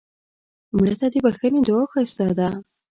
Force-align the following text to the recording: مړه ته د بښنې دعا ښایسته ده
مړه 0.77 0.95
ته 0.99 1.07
د 1.13 1.15
بښنې 1.25 1.59
دعا 1.67 1.83
ښایسته 1.91 2.25
ده 2.37 2.49